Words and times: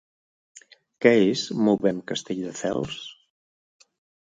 Què 1.05 1.11
és 1.25 1.43
Movem 1.67 2.01
Castelldefels? 2.13 2.99